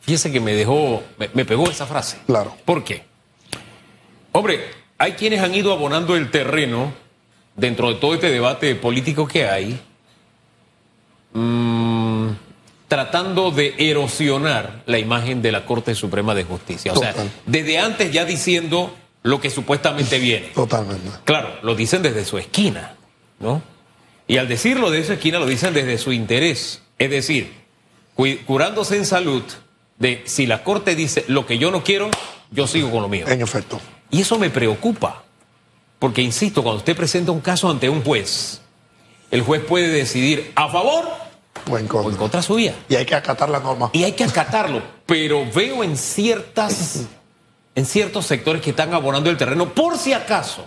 fíjese 0.00 0.32
que 0.32 0.40
me 0.40 0.54
dejó, 0.54 1.02
me, 1.18 1.28
me 1.34 1.44
pegó 1.44 1.68
esa 1.68 1.86
frase. 1.86 2.18
Claro. 2.26 2.56
¿Por 2.64 2.82
qué? 2.82 3.04
Hombre, 4.32 4.83
hay 4.98 5.12
quienes 5.12 5.40
han 5.40 5.54
ido 5.54 5.72
abonando 5.72 6.16
el 6.16 6.30
terreno 6.30 6.92
dentro 7.56 7.88
de 7.88 7.94
todo 7.96 8.14
este 8.14 8.30
debate 8.30 8.74
político 8.74 9.26
que 9.28 9.48
hay, 9.48 9.80
mmm, 11.32 12.28
tratando 12.88 13.50
de 13.50 13.74
erosionar 13.78 14.82
la 14.86 14.98
imagen 14.98 15.42
de 15.42 15.52
la 15.52 15.64
Corte 15.64 15.94
Suprema 15.94 16.34
de 16.34 16.44
Justicia. 16.44 16.92
O 16.92 16.96
sea, 16.96 17.10
Total. 17.12 17.30
desde 17.46 17.78
antes 17.78 18.12
ya 18.12 18.24
diciendo 18.24 18.94
lo 19.22 19.40
que 19.40 19.50
supuestamente 19.50 20.18
viene. 20.18 20.48
Totalmente. 20.48 21.08
Claro, 21.24 21.50
lo 21.62 21.74
dicen 21.74 22.02
desde 22.02 22.24
su 22.24 22.38
esquina, 22.38 22.94
¿no? 23.40 23.62
Y 24.26 24.36
al 24.38 24.48
decirlo 24.48 24.90
de 24.90 25.04
su 25.04 25.12
esquina 25.12 25.38
lo 25.38 25.46
dicen 25.46 25.74
desde 25.74 25.98
su 25.98 26.12
interés. 26.12 26.82
Es 26.98 27.10
decir, 27.10 27.52
cu- 28.14 28.38
curándose 28.46 28.96
en 28.96 29.06
salud 29.06 29.42
de 29.98 30.22
si 30.26 30.46
la 30.46 30.62
Corte 30.62 30.94
dice 30.94 31.24
lo 31.28 31.46
que 31.46 31.58
yo 31.58 31.70
no 31.70 31.82
quiero, 31.82 32.10
yo 32.50 32.66
sigo 32.66 32.90
con 32.90 33.02
lo 33.02 33.08
mío. 33.08 33.26
En 33.28 33.40
efecto. 33.42 33.80
Y 34.10 34.20
eso 34.20 34.38
me 34.38 34.50
preocupa, 34.50 35.22
porque 35.98 36.22
insisto, 36.22 36.62
cuando 36.62 36.78
usted 36.78 36.96
presenta 36.96 37.32
un 37.32 37.40
caso 37.40 37.68
ante 37.70 37.88
un 37.88 38.02
juez, 38.02 38.60
el 39.30 39.42
juez 39.42 39.62
puede 39.64 39.88
decidir 39.88 40.52
a 40.54 40.68
favor 40.68 41.04
O 41.70 41.78
en 41.78 41.88
o 41.90 42.10
en 42.10 42.16
contra. 42.16 42.42
suya. 42.42 42.74
Y 42.88 42.94
hay 42.96 43.04
que 43.06 43.14
acatar 43.14 43.48
la 43.48 43.58
norma. 43.60 43.90
Y 43.92 44.04
hay 44.04 44.12
que 44.12 44.24
acatarlo, 44.24 44.82
pero 45.06 45.44
veo 45.52 45.82
en 45.82 45.96
ciertas, 45.96 47.06
en 47.74 47.86
ciertos 47.86 48.26
sectores 48.26 48.62
que 48.62 48.70
están 48.70 48.94
abonando 48.94 49.30
el 49.30 49.36
terreno, 49.36 49.70
por 49.72 49.96
si 49.98 50.12
acaso 50.12 50.64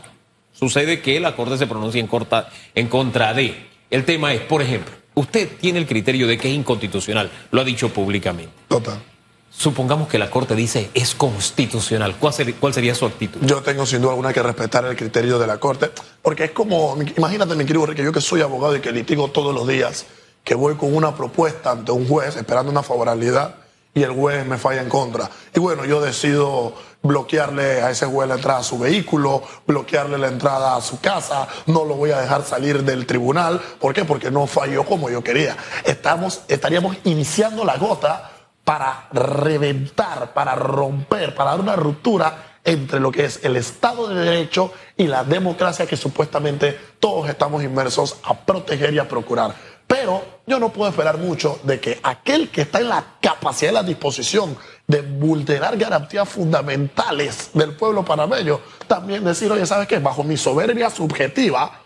sucede 0.51 1.01
que 1.01 1.20
la 1.20 1.36
Corte 1.36 1.58
se 1.58 1.67
pronuncia 1.67 2.01
en, 2.01 2.08
corta- 2.08 2.50
en 2.75 2.88
contra 2.88 3.34
de. 3.34 3.67
El 3.89 4.03
tema 4.03 4.34
es, 4.34 4.41
por 4.41 4.62
ejemplo, 4.62 4.94
usted 5.13 5.50
tiene 5.62 5.79
el 5.79 5.86
criterio 5.88 6.27
de 6.27 6.38
que 6.38 6.50
es 6.50 6.56
inconstitucional, 6.56 7.32
lo 7.51 7.62
ha 7.62 7.63
dicho 7.63 7.89
públicamente. 7.94 8.51
Total. 8.67 9.00
Supongamos 9.57 10.07
que 10.07 10.19
la 10.19 10.29
Corte 10.29 10.53
dice 10.53 10.91
es 10.93 11.15
constitucional. 11.15 12.15
¿Cuál, 12.19 12.31
ser- 12.31 12.53
cuál 12.55 12.75
sería 12.75 12.93
su 12.93 13.05
actitud? 13.07 13.39
Yo 13.41 13.63
tengo 13.63 13.87
sin 13.87 14.01
duda 14.01 14.11
alguna 14.11 14.31
que 14.31 14.43
respetar 14.43 14.85
el 14.85 14.95
criterio 14.95 15.39
de 15.39 15.47
la 15.47 15.57
Corte, 15.57 15.89
porque 16.21 16.43
es 16.45 16.51
como, 16.51 16.95
imagínate 17.17 17.55
mi 17.55 17.65
querido 17.65 17.83
Enrique, 17.85 18.03
yo 18.03 18.11
que 18.11 18.21
soy 18.21 18.41
abogado 18.41 18.75
y 18.75 18.81
que 18.81 18.91
litigo 18.91 19.29
todos 19.31 19.55
los 19.55 19.67
días, 19.67 20.05
que 20.43 20.53
voy 20.53 20.75
con 20.75 20.95
una 20.95 21.15
propuesta 21.15 21.71
ante 21.71 21.91
un 21.91 22.07
juez 22.07 22.35
esperando 22.37 22.71
una 22.71 22.83
favorabilidad 22.83 23.55
y 23.95 24.03
el 24.03 24.11
juez 24.11 24.45
me 24.45 24.59
falla 24.59 24.81
en 24.81 24.89
contra. 24.89 25.27
Y 25.55 25.59
bueno, 25.59 25.85
yo 25.85 26.01
decido 26.01 26.75
bloquearle 27.01 27.81
a 27.81 27.89
ese 27.89 28.05
juez 28.05 28.29
la 28.29 28.35
entrada 28.35 28.59
a 28.59 28.63
su 28.63 28.77
vehículo, 28.77 29.41
bloquearle 29.65 30.19
la 30.19 30.27
entrada 30.27 30.75
a 30.75 30.81
su 30.81 30.99
casa, 30.99 31.47
no 31.65 31.83
lo 31.83 31.95
voy 31.95 32.11
a 32.11 32.21
dejar 32.21 32.43
salir 32.43 32.83
del 32.83 33.07
tribunal. 33.07 33.59
¿Por 33.79 33.95
qué? 33.95 34.05
Porque 34.05 34.29
no 34.29 34.45
falló 34.45 34.83
como 34.85 35.09
yo 35.09 35.23
quería. 35.23 35.57
Estamos, 35.83 36.41
estaríamos 36.47 36.95
iniciando 37.05 37.65
la 37.65 37.77
gota 37.77 38.33
para 38.67 39.07
reventar, 39.13 40.33
para 40.33 40.53
romper, 40.53 41.33
para 41.33 41.51
dar 41.51 41.62
una 41.62 41.77
ruptura 41.77 42.57
entre 42.65 43.00
lo 43.00 43.13
que 43.13 43.24
es 43.24 43.39
el 43.45 43.55
Estado 43.55 44.09
de 44.09 44.25
Derecho 44.25 44.74
y 44.97 45.07
la 45.07 45.24
democracia 45.24 45.86
que 45.86 45.95
supuestamente 45.95 46.77
todos 47.00 47.29
estamos 47.29 47.63
inmersos 47.63 48.17
a 48.24 48.33
proteger 48.33 48.93
y 48.93 49.00
a 49.00 49.07
procurar. 49.07 49.55
Pero 49.88 50.21
yo 50.45 50.59
no 50.59 50.67
puedo 50.67 50.89
esperar 50.89 51.17
mucho 51.17 51.62
de 51.63 51.79
que 51.79 51.97
aquel 52.03 52.50
que 52.50 52.63
está 52.63 52.81
en 52.81 52.89
la 52.89 53.05
capacidad 53.21 53.71
y 53.71 53.75
la 53.75 53.83
disposición 53.83 54.57
de 54.86 55.01
vulnerar 55.01 55.77
garantías 55.77 56.27
fundamentales 56.27 57.51
del 57.53 57.71
pueblo 57.74 58.03
panameño, 58.03 58.59
también 58.86 59.24
decir, 59.24 59.50
oye, 59.50 59.65
¿sabes 59.65 59.88
qué? 59.88 60.00
Bajo 60.00 60.25
mi 60.25 60.36
soberbia 60.36 60.89
subjetiva, 60.89 61.83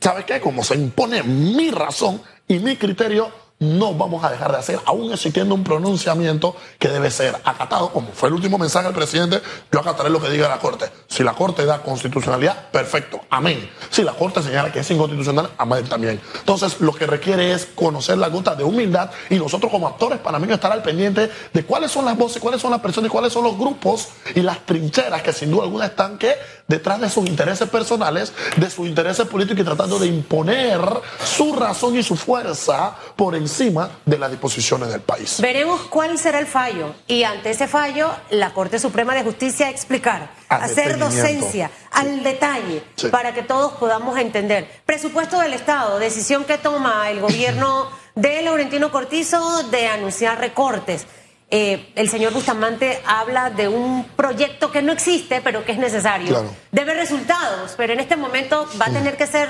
¿sabes 0.00 0.24
qué? 0.24 0.40
Como 0.40 0.64
se 0.64 0.74
impone 0.74 1.22
mi 1.22 1.70
razón 1.70 2.20
y 2.48 2.58
mi 2.58 2.76
criterio, 2.76 3.45
no 3.58 3.94
vamos 3.94 4.22
a 4.22 4.30
dejar 4.30 4.52
de 4.52 4.58
hacer, 4.58 4.80
aún 4.84 5.12
existiendo 5.12 5.54
un 5.54 5.64
pronunciamiento 5.64 6.54
que 6.78 6.88
debe 6.88 7.10
ser 7.10 7.34
acatado, 7.44 7.90
como 7.90 8.12
fue 8.12 8.28
el 8.28 8.34
último 8.34 8.58
mensaje 8.58 8.86
del 8.86 8.94
presidente, 8.94 9.40
yo 9.72 9.80
acataré 9.80 10.10
lo 10.10 10.20
que 10.20 10.28
diga 10.28 10.48
la 10.48 10.58
Corte. 10.58 10.90
Si 11.08 11.22
la 11.22 11.32
Corte 11.32 11.64
da 11.64 11.82
constitucionalidad, 11.82 12.70
perfecto, 12.70 13.20
amén. 13.30 13.70
Si 13.90 14.02
la 14.02 14.12
Corte 14.12 14.42
señala 14.42 14.70
que 14.70 14.80
es 14.80 14.90
inconstitucional, 14.90 15.50
amén 15.56 15.84
también. 15.88 16.20
Entonces, 16.38 16.80
lo 16.80 16.92
que 16.92 17.06
requiere 17.06 17.52
es 17.52 17.66
conocer 17.74 18.18
la 18.18 18.28
gota 18.28 18.54
de 18.54 18.64
humildad 18.64 19.10
y 19.30 19.36
nosotros 19.36 19.70
como 19.70 19.88
actores 19.88 20.18
panameños 20.18 20.56
estar 20.56 20.72
al 20.72 20.82
pendiente 20.82 21.30
de 21.52 21.64
cuáles 21.64 21.90
son 21.90 22.04
las 22.04 22.16
voces, 22.16 22.42
cuáles 22.42 22.60
son 22.60 22.70
las 22.70 22.80
personas 22.80 23.06
cuáles 23.10 23.32
son 23.32 23.44
los 23.44 23.56
grupos 23.56 24.08
y 24.34 24.40
las 24.40 24.64
trincheras 24.64 25.22
que 25.22 25.32
sin 25.32 25.50
duda 25.50 25.64
alguna 25.64 25.86
están 25.86 26.18
que 26.18 26.34
detrás 26.68 27.00
de 27.00 27.08
sus 27.10 27.26
intereses 27.26 27.68
personales, 27.68 28.32
de 28.56 28.68
sus 28.70 28.86
intereses 28.86 29.26
políticos 29.26 29.60
y 29.60 29.64
tratando 29.64 29.98
de 29.98 30.06
imponer 30.06 30.80
su 31.24 31.54
razón 31.54 31.96
y 31.96 32.02
su 32.02 32.16
fuerza 32.16 32.94
por 33.14 33.34
encima 33.34 33.90
de 34.04 34.18
las 34.18 34.30
disposiciones 34.30 34.88
del 34.90 35.00
país. 35.00 35.40
Veremos 35.40 35.82
cuál 35.82 36.18
será 36.18 36.38
el 36.38 36.46
fallo 36.46 36.94
y 37.06 37.22
ante 37.24 37.50
ese 37.50 37.68
fallo 37.68 38.10
la 38.30 38.52
Corte 38.52 38.78
Suprema 38.78 39.14
de 39.14 39.22
Justicia 39.22 39.70
explicar, 39.70 40.30
Al 40.48 40.62
hacer 40.62 40.98
docencia 40.98 41.70
al 41.92 42.22
detalle 42.22 42.82
Sí. 42.96 43.08
para 43.08 43.32
que 43.34 43.42
todos 43.42 43.72
podamos 43.74 44.18
entender. 44.18 44.68
Presupuesto 44.84 45.38
del 45.40 45.52
Estado, 45.54 45.98
decisión 45.98 46.44
que 46.44 46.58
toma 46.58 47.10
el 47.10 47.20
gobierno 47.20 47.88
de 48.14 48.42
Laurentino 48.42 48.90
Cortizo 48.90 49.62
de 49.70 49.86
anunciar 49.88 50.38
recortes. 50.40 51.06
Eh, 51.50 51.92
el 51.94 52.08
señor 52.08 52.32
Bustamante 52.32 53.00
habla 53.06 53.50
de 53.50 53.68
un 53.68 54.04
proyecto 54.16 54.72
que 54.72 54.82
no 54.82 54.92
existe, 54.92 55.40
pero 55.42 55.64
que 55.64 55.72
es 55.72 55.78
necesario. 55.78 56.28
Claro. 56.28 56.54
Debe 56.72 56.94
resultados, 56.94 57.74
pero 57.76 57.92
en 57.92 58.00
este 58.00 58.16
momento 58.16 58.68
va 58.80 58.86
a 58.86 58.90
tener 58.90 59.16
que 59.16 59.26
ser 59.26 59.48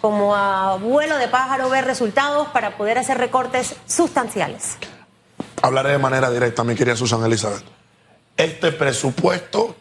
como 0.00 0.34
a 0.34 0.76
vuelo 0.76 1.16
de 1.18 1.28
pájaro 1.28 1.68
ver 1.68 1.84
resultados 1.84 2.48
para 2.48 2.76
poder 2.76 2.98
hacer 2.98 3.18
recortes 3.18 3.76
sustanciales. 3.86 4.76
Hablaré 5.62 5.92
de 5.92 5.98
manera 5.98 6.30
directa, 6.30 6.64
mi 6.64 6.74
querida 6.74 6.96
Susana 6.96 7.26
Elizabeth. 7.26 7.62
Este 8.36 8.72
presupuesto, 8.72 9.76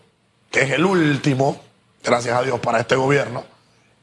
que 0.51 0.61
es 0.61 0.71
el 0.71 0.85
último, 0.85 1.61
gracias 2.03 2.37
a 2.37 2.43
Dios, 2.43 2.59
para 2.59 2.81
este 2.81 2.95
gobierno, 2.95 3.45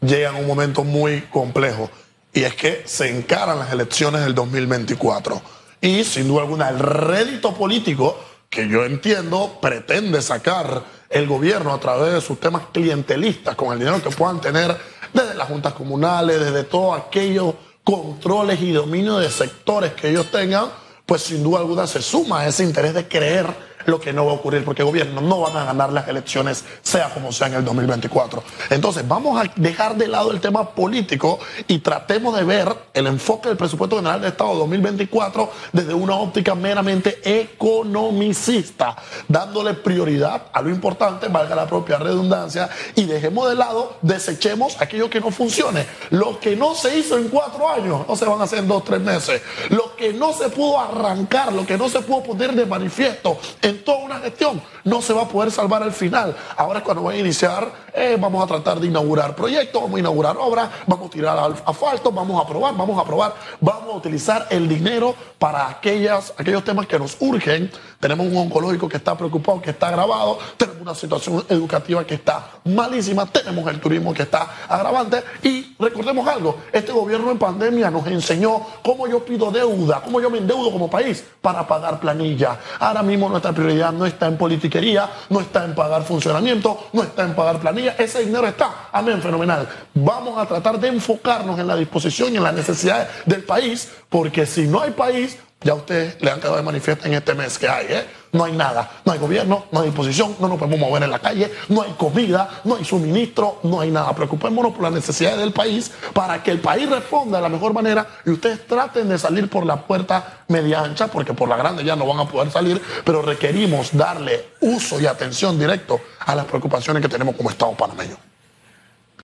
llega 0.00 0.30
en 0.30 0.36
un 0.36 0.46
momento 0.46 0.82
muy 0.82 1.22
complejo. 1.22 1.90
Y 2.32 2.44
es 2.44 2.54
que 2.54 2.82
se 2.86 3.08
encaran 3.16 3.58
las 3.58 3.72
elecciones 3.72 4.22
del 4.22 4.34
2024. 4.34 5.40
Y 5.80 6.04
sin 6.04 6.28
duda 6.28 6.42
alguna, 6.42 6.68
el 6.68 6.78
rédito 6.78 7.54
político 7.54 8.18
que 8.50 8.68
yo 8.68 8.84
entiendo 8.84 9.58
pretende 9.60 10.22
sacar 10.22 10.82
el 11.10 11.26
gobierno 11.26 11.72
a 11.72 11.80
través 11.80 12.14
de 12.14 12.20
sus 12.20 12.40
temas 12.40 12.62
clientelistas, 12.72 13.54
con 13.54 13.72
el 13.72 13.78
dinero 13.78 14.02
que 14.02 14.10
puedan 14.10 14.40
tener 14.40 14.76
desde 15.12 15.34
las 15.34 15.48
juntas 15.48 15.72
comunales, 15.74 16.40
desde 16.40 16.64
todos 16.64 17.00
aquellos 17.00 17.54
controles 17.84 18.60
y 18.60 18.72
dominio 18.72 19.18
de 19.18 19.30
sectores 19.30 19.92
que 19.92 20.10
ellos 20.10 20.30
tengan, 20.30 20.66
pues 21.06 21.22
sin 21.22 21.42
duda 21.42 21.60
alguna 21.60 21.86
se 21.86 22.02
suma 22.02 22.40
a 22.40 22.48
ese 22.48 22.64
interés 22.64 22.92
de 22.92 23.08
creer 23.08 23.67
lo 23.88 23.98
que 23.98 24.12
no 24.12 24.26
va 24.26 24.32
a 24.32 24.34
ocurrir, 24.34 24.64
porque 24.64 24.82
gobierno 24.82 25.22
no 25.22 25.40
van 25.40 25.56
a 25.56 25.64
ganar 25.64 25.90
las 25.92 26.06
elecciones, 26.08 26.62
sea 26.82 27.08
como 27.08 27.32
sea 27.32 27.46
en 27.46 27.54
el 27.54 27.64
2024. 27.64 28.42
Entonces, 28.68 29.08
vamos 29.08 29.40
a 29.40 29.50
dejar 29.56 29.96
de 29.96 30.06
lado 30.06 30.30
el 30.30 30.40
tema 30.40 30.68
político 30.68 31.38
y 31.66 31.78
tratemos 31.78 32.36
de 32.36 32.44
ver 32.44 32.68
el 32.92 33.06
enfoque 33.06 33.48
del 33.48 33.56
presupuesto 33.56 33.96
general 33.96 34.20
de 34.20 34.28
Estado 34.28 34.54
2024 34.56 35.50
desde 35.72 35.94
una 35.94 36.16
óptica 36.16 36.54
meramente 36.54 37.18
economicista, 37.24 38.94
dándole 39.26 39.72
prioridad 39.72 40.48
a 40.52 40.60
lo 40.60 40.68
importante, 40.68 41.28
valga 41.28 41.56
la 41.56 41.66
propia 41.66 41.96
redundancia, 41.96 42.68
y 42.94 43.06
dejemos 43.06 43.48
de 43.48 43.54
lado, 43.54 43.96
desechemos 44.02 44.78
aquello 44.82 45.08
que 45.08 45.20
no 45.20 45.30
funcione. 45.30 45.86
Lo 46.10 46.38
que 46.38 46.56
no 46.56 46.74
se 46.74 46.98
hizo 46.98 47.16
en 47.16 47.28
cuatro 47.28 47.66
años, 47.66 48.06
no 48.06 48.16
se 48.16 48.26
van 48.26 48.38
a 48.38 48.44
hacer 48.44 48.58
en 48.58 48.68
dos, 48.68 48.84
tres 48.84 49.00
meses. 49.00 49.40
Lo 49.70 49.96
que 49.96 50.12
no 50.12 50.34
se 50.34 50.50
pudo 50.50 50.78
arrancar, 50.78 51.54
lo 51.54 51.64
que 51.64 51.78
no 51.78 51.88
se 51.88 52.00
pudo 52.02 52.22
poner 52.22 52.52
de 52.52 52.66
manifiesto 52.66 53.38
en 53.62 53.77
toda 53.84 53.98
una 53.98 54.18
gestión, 54.18 54.60
no 54.84 55.00
se 55.02 55.12
va 55.12 55.22
a 55.22 55.28
poder 55.28 55.50
salvar 55.50 55.82
al 55.82 55.92
final. 55.92 56.36
Ahora 56.56 56.78
es 56.80 56.84
cuando 56.84 57.02
voy 57.02 57.16
a 57.16 57.18
iniciar, 57.18 57.70
eh, 57.94 58.16
vamos 58.20 58.42
a 58.44 58.46
tratar 58.46 58.80
de 58.80 58.86
inaugurar 58.86 59.34
proyectos, 59.34 59.82
vamos 59.82 59.96
a 59.96 60.00
inaugurar 60.00 60.36
obras, 60.38 60.68
vamos 60.86 61.06
a 61.08 61.10
tirar 61.10 61.38
al- 61.38 61.56
asfalto, 61.66 62.10
vamos 62.12 62.38
a 62.40 62.44
aprobar, 62.44 62.76
vamos 62.76 62.98
a 62.98 63.02
aprobar, 63.02 63.34
vamos 63.60 63.94
a 63.94 63.96
utilizar 63.96 64.46
el 64.50 64.68
dinero 64.68 65.14
para 65.38 65.68
aquellas, 65.68 66.32
aquellos 66.36 66.64
temas 66.64 66.86
que 66.86 66.98
nos 66.98 67.16
urgen. 67.20 67.70
Tenemos 68.00 68.26
un 68.26 68.36
oncológico 68.36 68.88
que 68.88 68.96
está 68.98 69.16
preocupado, 69.16 69.60
que 69.60 69.70
está 69.70 69.88
agravado, 69.88 70.38
tenemos 70.56 70.82
una 70.82 70.94
situación 70.94 71.44
educativa 71.48 72.04
que 72.06 72.14
está 72.14 72.48
malísima, 72.64 73.26
tenemos 73.26 73.66
el 73.70 73.80
turismo 73.80 74.14
que 74.14 74.22
está 74.22 74.48
agravante 74.68 75.22
y 75.42 75.67
recordemos 75.78 76.26
algo, 76.26 76.58
este 76.72 76.92
gobierno 76.92 77.30
en 77.30 77.38
pandemia 77.38 77.90
nos 77.90 78.06
enseñó 78.06 78.60
cómo 78.82 79.06
yo 79.06 79.24
pido 79.24 79.50
deuda, 79.50 80.00
cómo 80.02 80.20
yo 80.20 80.30
me 80.30 80.38
endeudo 80.38 80.70
como 80.70 80.90
país 80.90 81.24
para 81.40 81.66
pagar 81.66 82.00
planilla. 82.00 82.58
Ahora 82.78 83.02
mismo 83.02 83.28
nuestra 83.28 83.52
prioridad 83.52 83.92
no 83.92 84.06
está 84.06 84.26
en 84.26 84.36
politiquería, 84.36 85.08
no 85.30 85.40
está 85.40 85.64
en 85.64 85.74
pagar 85.74 86.02
funcionamiento, 86.04 86.88
no 86.92 87.02
está 87.02 87.24
en 87.24 87.34
pagar 87.34 87.60
planilla, 87.60 87.94
ese 87.98 88.24
dinero 88.24 88.46
está. 88.46 88.88
Amén, 88.92 89.22
fenomenal. 89.22 89.68
Vamos 89.94 90.38
a 90.38 90.46
tratar 90.46 90.78
de 90.78 90.88
enfocarnos 90.88 91.58
en 91.58 91.66
la 91.66 91.76
disposición 91.76 92.32
y 92.32 92.36
en 92.36 92.44
las 92.44 92.54
necesidades 92.54 93.08
del 93.26 93.42
país, 93.44 93.90
porque 94.08 94.46
si 94.46 94.66
no 94.66 94.80
hay 94.80 94.90
país, 94.90 95.38
ya 95.60 95.74
ustedes 95.74 96.20
le 96.20 96.30
han 96.30 96.38
quedado 96.38 96.56
de 96.56 96.62
manifiesto 96.62 97.06
en 97.06 97.14
este 97.14 97.34
mes 97.34 97.58
que 97.58 97.68
hay, 97.68 97.86
¿eh? 97.88 98.06
No 98.32 98.44
hay 98.44 98.52
nada, 98.52 98.90
no 99.04 99.12
hay 99.12 99.18
gobierno, 99.18 99.64
no 99.72 99.80
hay 99.80 99.86
disposición, 99.86 100.36
no 100.38 100.48
nos 100.48 100.58
podemos 100.58 100.78
mover 100.78 101.02
en 101.02 101.10
la 101.10 101.18
calle, 101.18 101.50
no 101.68 101.82
hay 101.82 101.92
comida, 101.92 102.60
no 102.64 102.76
hay 102.76 102.84
suministro, 102.84 103.60
no 103.62 103.80
hay 103.80 103.90
nada. 103.90 104.14
Preocupémonos 104.14 104.72
por 104.72 104.82
las 104.82 104.92
necesidades 104.92 105.38
del 105.38 105.52
país 105.52 105.90
para 106.12 106.42
que 106.42 106.50
el 106.50 106.60
país 106.60 106.88
responda 106.88 107.38
de 107.38 107.42
la 107.42 107.48
mejor 107.48 107.72
manera 107.72 108.06
y 108.26 108.30
ustedes 108.30 108.66
traten 108.66 109.08
de 109.08 109.18
salir 109.18 109.48
por 109.48 109.64
la 109.64 109.76
puerta 109.76 110.44
media 110.48 110.80
ancha, 110.80 111.08
porque 111.08 111.32
por 111.32 111.48
la 111.48 111.56
grande 111.56 111.84
ya 111.84 111.96
no 111.96 112.06
van 112.06 112.20
a 112.20 112.28
poder 112.28 112.50
salir, 112.50 112.80
pero 113.04 113.22
requerimos 113.22 113.96
darle 113.96 114.50
uso 114.60 115.00
y 115.00 115.06
atención 115.06 115.58
directo 115.58 116.00
a 116.20 116.34
las 116.34 116.44
preocupaciones 116.44 117.02
que 117.02 117.08
tenemos 117.08 117.34
como 117.36 117.50
Estado 117.50 117.72
panameño. 117.72 118.16